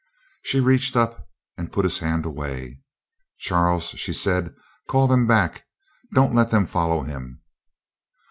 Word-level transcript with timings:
She 0.41 0.59
reached 0.59 0.95
up 0.97 1.27
and 1.59 1.71
put 1.71 1.83
his 1.85 1.99
hand 1.99 2.25
away. 2.25 2.79
"Charles," 3.37 3.89
she 3.89 4.13
said, 4.13 4.51
"call 4.89 5.05
them 5.05 5.27
back. 5.27 5.63
Don't 6.15 6.33
let 6.33 6.49
them 6.49 6.65
follow 6.65 7.03
him!" 7.03 7.43